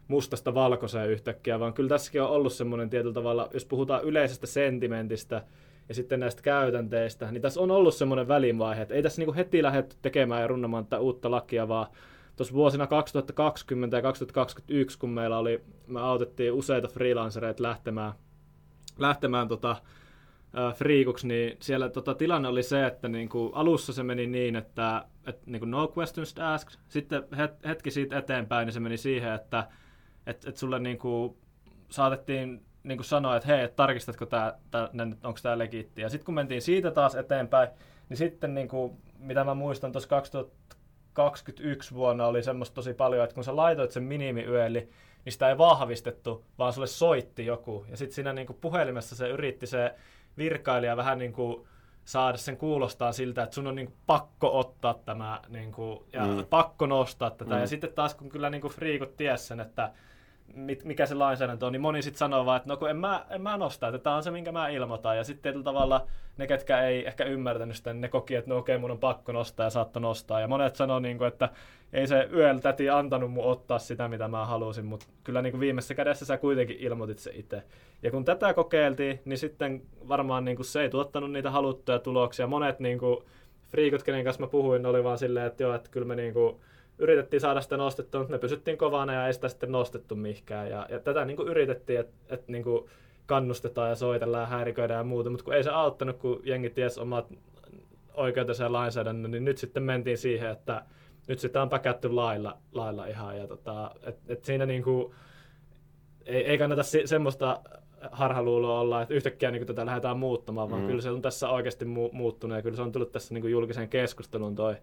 [0.08, 5.42] mustasta valkoiseen yhtäkkiä, vaan kyllä tässäkin on ollut semmoinen tietyllä tavalla, jos puhutaan yleisestä sentimentistä,
[5.88, 9.62] ja sitten näistä käytänteistä, niin tässä on ollut semmoinen välimaihe, että ei tässä niinku heti
[9.62, 11.86] lähdetty tekemään ja runnamaan tätä uutta lakia, vaan
[12.36, 18.12] tuossa vuosina 2020 ja 2021, kun meillä oli, me autettiin useita freelancereita lähtemään,
[18.98, 19.76] lähtemään tota,
[20.74, 25.46] friikuksi, niin siellä tota, tilanne oli se, että niinku, alussa se meni niin, että et,
[25.46, 29.68] niinku, no questions asked, sitten het, hetki siitä eteenpäin, niin se meni siihen, että
[30.26, 31.38] et, et sulle niinku,
[31.90, 34.54] saatettiin niin kuin sanoa, että hei, tarkistatko tämä,
[35.24, 36.02] onko tämä legiitti.
[36.02, 37.68] Ja sitten kun mentiin siitä taas eteenpäin,
[38.08, 43.34] niin sitten niin kuin, mitä mä muistan tuossa 2021 vuonna oli semmoista tosi paljon, että
[43.34, 44.88] kun sä laitoit sen minimiyöli,
[45.24, 47.86] niin sitä ei vahvistettu, vaan sulle soitti joku.
[47.90, 49.94] Ja sitten siinä niin kuin puhelimessa se yritti se
[50.38, 51.66] virkailija vähän niin kuin
[52.04, 56.46] saada sen kuulostaa siltä, että sun on niin pakko ottaa tämä niin kuin, ja mm.
[56.50, 57.54] pakko nostaa tätä.
[57.54, 57.60] Mm.
[57.60, 59.92] Ja sitten taas kun kyllä niin kuin friikut ties sen, että
[60.84, 63.42] mikä se lainsäädäntö on, niin moni sitten sanoo vaan, että no kun en mä, en
[63.42, 65.16] mä nosta, että tämä on se, minkä mä ilmoitan.
[65.16, 66.06] Ja sitten tietyllä tavalla
[66.36, 68.98] ne, ketkä ei ehkä ymmärtänyt sitä, niin ne koki, että no okei, okay, mun on
[68.98, 70.40] pakko nostaa ja saattaa nostaa.
[70.40, 71.48] Ja monet sanoo, niin kuin, että
[71.92, 75.60] ei se yöllä täti antanut mun ottaa sitä, mitä mä halusin, mutta kyllä niin kuin
[75.60, 77.62] viimeisessä kädessä sä kuitenkin ilmoitit se itse.
[78.02, 82.46] Ja kun tätä kokeiltiin, niin sitten varmaan niin kuin se ei tuottanut niitä haluttuja tuloksia.
[82.46, 83.24] Monet niin kuin,
[83.68, 86.56] friikot, kenen kanssa mä puhuin, oli vaan silleen, että joo, että kyllä me niin kuin,
[86.98, 90.70] yritettiin saada sitä nostettua, mutta me pysyttiin kovana ja ei sitä sitten nostettu mihinkään.
[90.70, 92.84] Ja, ja tätä niin kuin yritettiin, että et, niin kuin
[93.26, 96.98] kannustetaan ja soitellaan ja häiriköidään ja muuta, mutta kun ei se auttanut, kun jengi ties
[96.98, 97.26] omat
[98.14, 100.82] oikeutensa ja lainsäädännön, niin nyt sitten mentiin siihen, että
[101.28, 103.38] nyt sitä on päkätty lailla, lailla ihan.
[103.38, 105.14] Ja tota, et, et siinä niin kuin,
[106.26, 107.60] ei, ei kannata se, semmoista
[108.12, 110.86] harhaluuloa olla, että yhtäkkiä niin tätä lähdetään muuttamaan, vaan mm.
[110.86, 113.52] kyllä se on tässä oikeasti mu- muuttunut ja kyllä se on tullut tässä niin kuin
[113.52, 114.76] julkiseen keskusteluun toi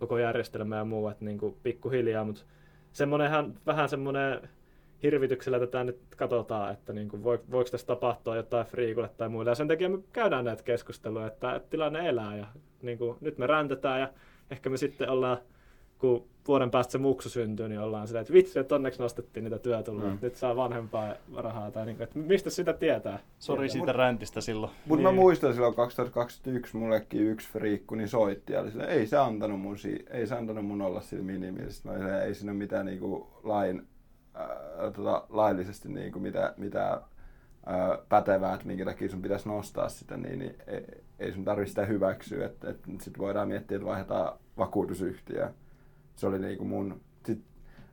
[0.00, 2.42] koko järjestelmä ja muu, että niin kuin pikkuhiljaa, mutta
[2.92, 4.48] semmoinenhan vähän semmoinen
[5.02, 9.50] hirvityksellä tätä nyt katsotaan, että niin kuin voiko tässä tapahtua jotain friikulle tai muille.
[9.50, 12.46] Ja sen takia me käydään näitä keskusteluja, että, että tilanne elää ja
[12.82, 14.08] niin kuin, nyt me räntetään ja
[14.50, 15.38] ehkä me sitten ollaan
[16.00, 19.58] kun vuoden päästä se muksu syntyy, niin ollaan sitä, että vitsi, että onneksi nostettiin niitä
[19.58, 20.18] työtuloja, mm.
[20.22, 23.18] nyt saa vanhempaa rahaa, tai niin kuin, että mistä sitä tietää?
[23.38, 24.72] Sori siitä räntistä silloin.
[24.86, 25.14] Mutta niin.
[25.14, 29.78] mä muistan silloin 2021 mullekin yksi friikku niin soitti, ja sille, ei se antanut mun,
[29.78, 31.70] si- ei se antanut mun olla sillä minimillä.
[31.70, 33.86] Sitten mä olin, ei siinä ole mitään niin kuin, lain,
[34.40, 39.88] äh, tota, laillisesti niin kuin, mitä, mitä äh, pätevää, että minkä takia sun pitäisi nostaa
[39.88, 40.84] sitä, niin, niin ei,
[41.18, 42.46] ei sun tarvitse sitä hyväksyä.
[42.46, 45.52] Että, että sitten voidaan miettiä, että vaihdetaan vakuutusyhtiöä
[46.20, 47.00] se oli niinku mun...
[47.26, 47.38] Sit,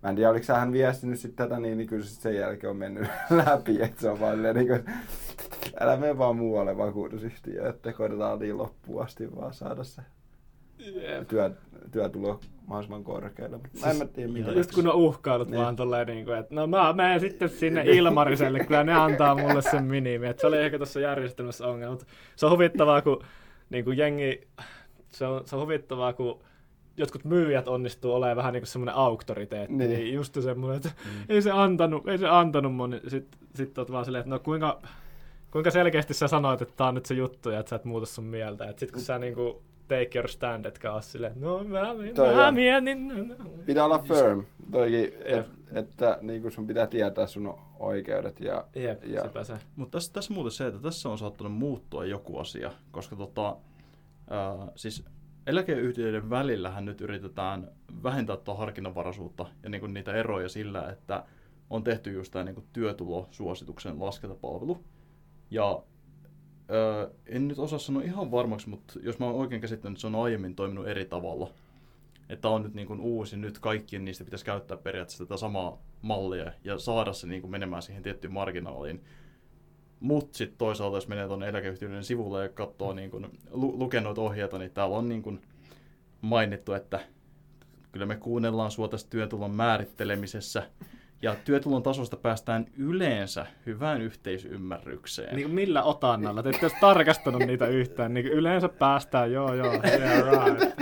[0.03, 2.77] mä en tiedä, oliko hän viestinyt sit tätä, niin, niin kyllä se sen jälkeen on
[2.77, 3.07] mennyt
[3.45, 4.83] läpi, että se on vaan niin kuin,
[5.79, 10.01] älä mene vaan muualle vakuutusyhtiöön, että koitetaan niin loppuun asti vaan saada se
[11.27, 11.51] työ,
[11.91, 13.57] työtulo mahdollisimman korkealle.
[13.57, 15.61] Mutta mä en mä tiedä, mitä Just kun on uhkailut Niin.
[15.61, 19.61] vaan tolleen, niin kuin, että no mä menen sitten sinne Ilmariselle, kyllä ne antaa mulle
[19.61, 20.27] sen minimi.
[20.27, 23.23] Et se oli ehkä tuossa järjestelmässä ongelma, mutta se on huvittavaa, kun
[23.69, 24.47] niin kuin jengi,
[25.09, 26.39] se on, se on huvittavaa, kun
[26.97, 29.73] jotkut myyjät onnistuu olemaan vähän niin kuin semmoinen auktoriteetti.
[29.75, 29.89] Niin.
[29.89, 30.13] Niin.
[30.13, 30.91] Just semmoinen, että
[31.29, 32.99] ei se antanut, ei se antanut mun.
[33.07, 34.81] Sitten sit oot vaan silleen, että no kuinka,
[35.51, 38.05] kuinka selkeästi sä sanoit, että tää on nyt se juttu ja että sä et muuta
[38.05, 38.65] sun mieltä.
[38.69, 41.79] Että sit kun sä niinku take your stand, etkä oo silleen, että no mä,
[42.15, 42.53] Toi mä on.
[42.53, 43.35] mietin.
[43.65, 45.45] Pitää olla firm, toikin, et, Jep.
[45.71, 48.39] että niin kuin sun pitää tietää sun oikeudet.
[48.39, 49.53] Ja, Jep, ja sepä se.
[49.75, 53.55] Mutta tässä, tässä muuten se, että tässä on saattanut muuttua joku asia, koska tota,
[54.29, 55.05] ää, siis
[55.47, 57.71] eläkeyhtiöiden välillähän nyt yritetään
[58.03, 61.23] vähentää tuota harkinnanvaraisuutta ja niinku niitä eroja sillä, että
[61.69, 64.83] on tehty just tämä niinku työtulosuosituksen laskentapalvelu.
[65.51, 65.83] Ja
[66.69, 70.15] ää, en nyt osaa sanoa ihan varmaksi, mutta jos mä oon oikein käsittänyt, se on
[70.15, 71.53] aiemmin toiminut eri tavalla.
[72.29, 76.51] Että on nyt niin kuin uusi, nyt kaikkien niistä pitäisi käyttää periaatteessa tätä samaa mallia
[76.63, 79.03] ja saada se niin kuin menemään siihen tiettyyn marginaaliin.
[79.99, 84.21] Mutta sitten toisaalta, jos menee tuonne eläkeyhtiöiden sivulle ja katsoo niin kun, lu- lukee noita
[84.21, 85.41] ohjeita, niin täällä on niin kun
[86.21, 86.99] mainittu, että
[87.91, 90.63] kyllä me kuunnellaan sua tässä työtulon määrittelemisessä.
[91.21, 95.35] Ja työtulon tasosta päästään yleensä hyvään yhteisymmärrykseen.
[95.35, 96.43] Niin kuin millä otannalla?
[96.43, 98.13] Te ette olisi tarkastanut niitä yhtään.
[98.13, 99.83] Niin kuin yleensä päästään, joo joo, yeah,
[100.47, 100.77] right.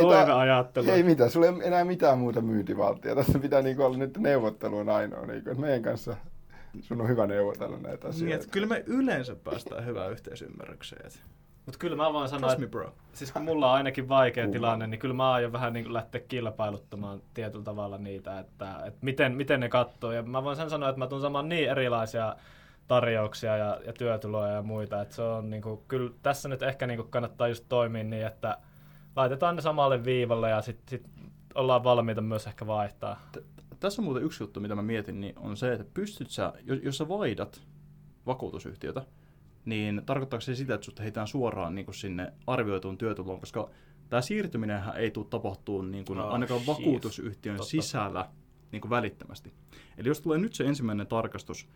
[0.00, 0.90] Toiveajattelu.
[0.90, 3.14] Ei mitään, sulla ei enää mitään muuta myyntivaltia.
[3.14, 5.26] Tässä pitää niinku olla nyt neuvottelu on ainoa.
[5.26, 6.16] Niinku, meidän kanssa
[6.80, 8.34] sun on hyvä neuvotella näitä Niin, asioita.
[8.34, 11.10] että kyllä me yleensä päästään hyvään yhteisymmärrykseen.
[11.66, 12.92] Mutta kyllä mä voin sanoa, Trust me että bro.
[13.12, 14.52] siis kun mulla on ainakin vaikea Kuuma.
[14.52, 18.98] tilanne, niin kyllä mä aion vähän niin kuin lähteä kilpailuttamaan tietyllä tavalla niitä, että, että
[19.02, 20.12] miten, miten ne katsoo.
[20.12, 22.36] Ja mä voin sen sanoa, että mä tuun saamaan niin erilaisia
[22.88, 26.86] tarjouksia ja, ja työtuloja ja muita, että se on niin kuin, kyllä tässä nyt ehkä
[26.86, 28.58] niin kuin kannattaa just toimia niin, että
[29.16, 31.06] laitetaan ne samalle viivalle ja sitten sit
[31.54, 33.20] ollaan valmiita myös ehkä vaihtaa.
[33.80, 36.78] Tässä on muuten yksi juttu, mitä mä mietin, niin on se, että pystyt sä, jos,
[36.82, 37.62] jos sä vaihdat
[38.26, 39.06] vakuutusyhtiötä,
[39.64, 43.70] niin tarkoittaako se sitä, että sut heitään suoraan niin sinne arvioituun työtuloon, koska
[44.08, 46.68] tämä siirtyminenhän ei tule tapahtumaan niin kuin Oh, ainakaan shit.
[46.68, 47.70] vakuutusyhtiön Totta.
[47.70, 48.28] sisällä
[48.72, 49.52] niin kuin välittömästi.
[49.98, 51.68] Eli jos tulee nyt se ensimmäinen tarkastus,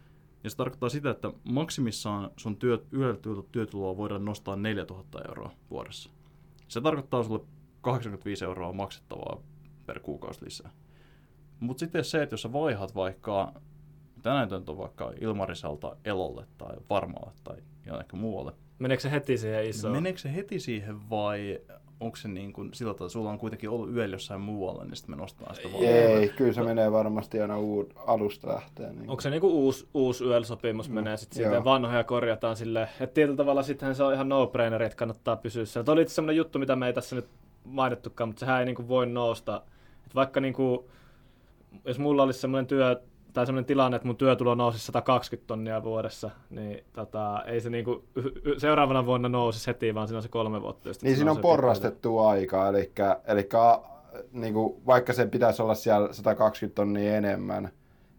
[0.42, 6.10] niin se tarkoittaa sitä, että maksimissaan sun työ, yleiltä työtuloa voidaan nostaa 4000 euroa vuodessa.
[6.68, 7.40] Se tarkoittaa sulle
[7.80, 9.42] 85 euroa maksettavaa
[9.86, 10.70] per kuukausi lisää.
[11.64, 13.52] Mutta sitten se, että jos sä vaihat vaikka,
[14.22, 19.70] tänään on vaikka Ilmariselta Elolle tai Varmaalle tai jonnekin muualle, Meneekö se heti siihen niin
[19.70, 19.92] isoon?
[19.94, 21.60] meneekö se heti siihen vai
[22.00, 24.96] onko se niin kuin sillä tavalla, että sulla on kuitenkin ollut yöllä jossain muualla, niin
[24.96, 25.84] sitten me nostetaan sitä vaan.
[25.84, 28.96] Ei, kyllä se menee varmasti aina uud, alusta lähtien.
[28.96, 29.10] Niin.
[29.10, 33.36] Onko se niinku uusi, uusi YEL-sopimus Mm, menee sitten siitä, vanhoja korjataan sille, että tietyllä
[33.36, 35.84] tavalla sittenhän se on ihan no-braineri, että kannattaa pysyä siellä.
[35.84, 37.28] Tuo oli itse semmoinen juttu, mitä me ei tässä nyt
[37.64, 39.62] mainittukaan, mutta sehän ei niinku voi nousta.
[40.06, 40.90] Et vaikka niinku,
[41.84, 46.30] jos mulla olisi semmoinen työ, tai semmoinen tilanne, että mun työtulo nousisi 120 tonnia vuodessa,
[46.50, 48.04] niin tota, ei se niinku
[48.58, 50.90] seuraavana vuonna nousisi heti, vaan siinä on se kolme vuotta.
[51.02, 52.92] Niin siinä on porrastettu aika, eli,
[53.26, 53.48] eli
[54.32, 57.70] niin kuin, vaikka se pitäisi olla siellä 120 tonnia enemmän,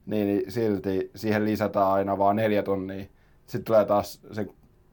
[0.05, 3.05] niin silti siihen lisätään aina vaan neljä tonnia.
[3.45, 4.47] Sitten tulee taas se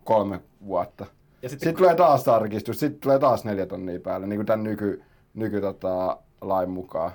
[0.04, 1.06] kolme vuotta.
[1.42, 4.64] Ja sitten, Sitten tulee taas tarkistus, sitten tulee taas neljä tonnia päälle, niin kuin tämän
[4.64, 5.02] nyky,
[5.34, 7.12] nyky tota, lain mukaan.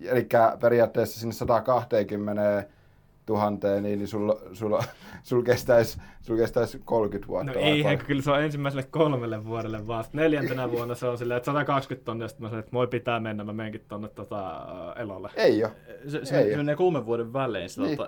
[0.00, 0.28] Eli
[0.60, 2.66] periaatteessa sinne 120
[3.28, 4.78] 000, niin, niin sulla sul,
[5.22, 5.98] sul kestäisi
[6.28, 7.52] sul kestäis 30 vuotta.
[7.52, 8.06] No eihän, paljon?
[8.06, 10.04] kyllä se on ensimmäiselle kolmelle vuodelle vaan.
[10.04, 13.20] Sitten neljäntenä vuonna se on silleen, että 120 tonnia, sitten mä sanoin, että moi pitää
[13.20, 15.30] mennä, mä menenkin tonne tota, elolle.
[15.36, 15.72] Ei ole.
[16.06, 17.68] Se, se, Ei se menee kolmen vuoden välein.
[17.68, 17.98] Sitä, Niin.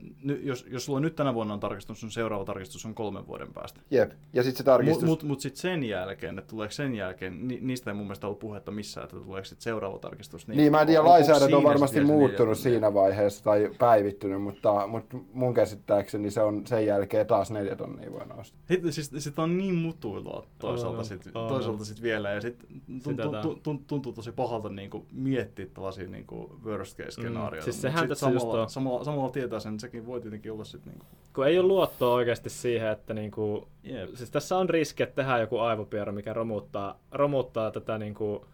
[0.00, 0.16] niin.
[0.22, 3.52] ny, jos, jos sulla nyt tänä vuonna on tarkistus, sun seuraava tarkistus on kolmen vuoden
[3.52, 3.80] päästä.
[3.90, 4.10] Jep.
[4.32, 5.04] Ja sitten se Mutta tarkistus.
[5.04, 8.38] mut, mut sitten sen jälkeen, että tuleeko sen jälkeen, ni, niistä ei mun mielestä ollut
[8.38, 10.48] puhetta missään, että tuleeko sitten seuraava tarkistus.
[10.48, 15.16] Niin, mä en tiedä, lainsäädäntö on varmasti se muuttunut siinä vaiheessa tai päivittynyt, mutta, mutta
[15.32, 18.58] mun käsittääkseni se on sen jälkeen taas neljä tonnia voi nousta.
[18.68, 21.48] Sitten siis, sit on niin mutuilua toisaalta, sit, on.
[21.48, 22.66] toisaalta sit vielä, ja sit
[23.02, 27.66] tuntuu, tuntuu, tuntuu tosi pahalta niinku miettiä tällaisia niinku worst case skenaarioita.
[27.66, 28.70] Mm, siis sehän sit tässä just samalla, on.
[28.70, 31.06] samalla, samalla tietää sen, että sekin voi tietenkin olla sit niinku...
[31.34, 34.14] Kun ei ole luottoa oikeasti siihen, että niinku, Jep.
[34.14, 38.46] siis tässä on riski, että tehdään joku aivopiero, mikä romuttaa, romuttaa tätä niinku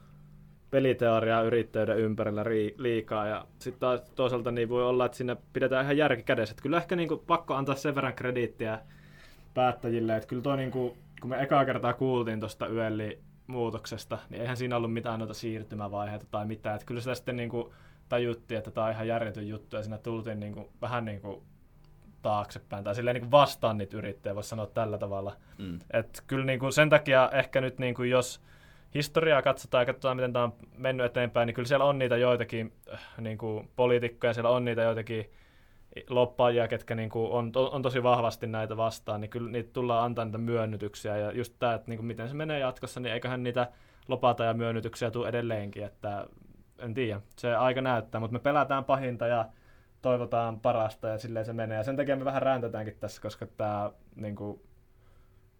[0.74, 3.26] peliteoriaa yrittäjyyden ympärillä ri, liikaa.
[3.26, 6.52] Ja sitten taas toisaalta niin voi olla, että siinä pidetään ihan järki kädessä.
[6.52, 8.78] Että kyllä ehkä niinku pakko antaa sen verran krediittiä
[9.54, 14.56] päättäjille, että kyllä toi niinku, kun me ekaa kertaa kuultiin tuosta yölli muutoksesta, niin eihän
[14.56, 16.74] siinä ollut mitään noita siirtymävaiheita tai mitään.
[16.74, 17.74] Että kyllä sitä sitten niinku
[18.08, 21.42] tajuttiin, että tämä on ihan järjetön juttu ja siinä tultiin niinku, vähän niin kuin
[22.22, 25.36] taaksepäin tai silleen niin kuin vastaan niitä yrittäjiä, voisi sanoa tällä tavalla.
[25.58, 25.78] Mm.
[25.92, 28.40] Et kyllä niin kuin sen takia ehkä nyt niin kuin jos
[28.94, 32.72] historiaa katsotaan ja katsotaan, miten tämä on mennyt eteenpäin, niin kyllä siellä on niitä joitakin
[32.92, 35.30] äh, niin kuin poliitikkoja, siellä on niitä joitakin
[36.08, 40.24] loppaajia, ketkä niin kuin on, on tosi vahvasti näitä vastaan, niin kyllä niitä tullaan antaa
[40.24, 41.16] niitä myönnytyksiä.
[41.16, 43.68] Ja just tämä, että niin kuin miten se menee jatkossa, niin eiköhän niitä
[44.08, 45.84] lopata ja myönnytyksiä tule edelleenkin.
[45.84, 46.26] Että
[46.78, 49.44] en tiedä, se aika näyttää, mutta me pelätään pahinta ja
[50.02, 51.78] toivotaan parasta ja silleen se menee.
[51.78, 54.60] Ja sen takia me vähän räntätäänkin tässä, koska tämä, niin, kuin,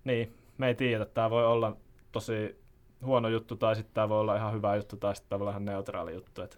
[0.04, 1.76] niin me ei tiedä, tämä voi olla
[2.12, 2.63] tosi
[3.04, 5.50] huono juttu tai sitten tämä voi olla ihan hyvä juttu tai sitten tämä voi olla
[5.50, 6.42] ihan neutraali juttu.
[6.42, 6.56] Että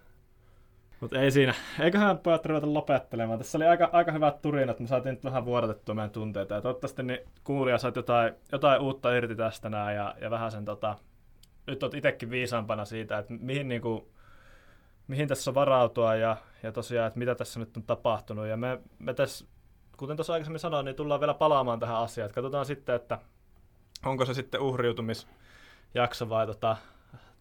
[0.99, 1.53] mutta ei siinä.
[1.79, 3.39] Eiköhän pojat ruveta lopettelemaan.
[3.39, 4.79] Tässä oli aika, aika hyvät turinat.
[4.79, 6.55] Me saatiin nyt vähän vuodatettua meidän tunteita.
[6.55, 9.95] Ja toivottavasti niin kuulija saat jotain, jotain uutta irti tästä näin.
[9.95, 10.95] Ja, ja vähän sen tota,
[11.67, 14.07] nyt olet itsekin viisaampana siitä, että mihin, niin kuin,
[15.07, 18.47] mihin tässä on varautua ja, ja tosiaan, että mitä tässä nyt on tapahtunut.
[18.47, 19.45] Ja me, me tässä,
[19.97, 22.31] kuten tuossa aikaisemmin sanoin, niin tullaan vielä palaamaan tähän asiaan.
[22.31, 23.19] Katsotaan sitten, että
[24.05, 24.61] onko se sitten
[25.87, 26.77] uhriutumisjakso vai tota,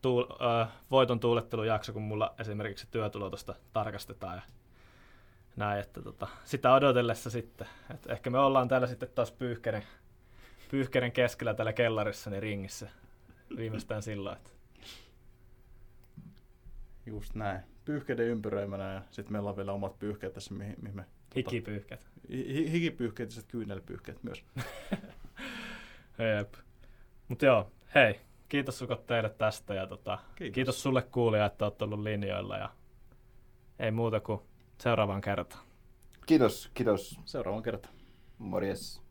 [0.03, 0.25] tuul,
[0.63, 4.43] äh, voiton tuulettelujakso, kun mulla esimerkiksi työtulo tuosta tarkastetaan ja
[5.57, 7.67] näin, että tota, sitä odotellessa sitten.
[7.95, 9.83] Et ehkä me ollaan täällä sitten taas pyyhkerin,
[10.71, 12.89] pyyhkerin keskellä täällä kellarissa niin ringissä
[13.57, 14.37] viimeistään silloin.
[14.37, 14.51] Että.
[17.07, 17.61] Just näin.
[17.85, 21.05] Pyyhkeiden ympyröimänä ja sitten meillä on vielä omat pyyhkeet tässä, mihin, mihin me...
[21.37, 22.07] Hikipyyhkeet.
[22.31, 24.45] Hi, hikipyyhkeet ja sitten kyynelpyyhkeet myös.
[26.39, 26.55] Jep.
[27.29, 30.55] Mutta joo, hei, kiitos sukot teille tästä ja tota, kiitos.
[30.55, 32.71] kiitos sulle kuulija, että olet ollut linjoilla ja
[33.79, 34.41] ei muuta kuin
[34.79, 35.65] seuraavaan kertaan.
[36.27, 37.21] Kiitos, kiitos.
[37.25, 37.95] Seuraavaan kertaan.
[38.39, 39.03] Morjes.